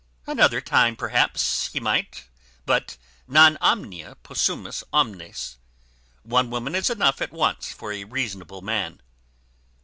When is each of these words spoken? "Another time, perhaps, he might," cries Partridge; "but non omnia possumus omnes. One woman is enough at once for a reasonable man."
"Another 0.25 0.61
time, 0.61 0.95
perhaps, 0.95 1.69
he 1.71 1.79
might," 1.79 2.11
cries 2.11 2.23
Partridge; 2.23 2.63
"but 2.65 2.97
non 3.27 3.55
omnia 3.61 4.15
possumus 4.23 4.83
omnes. 4.91 5.57
One 6.23 6.49
woman 6.49 6.73
is 6.73 6.89
enough 6.89 7.21
at 7.21 7.31
once 7.31 7.71
for 7.71 7.93
a 7.93 8.03
reasonable 8.05 8.63
man." 8.63 9.03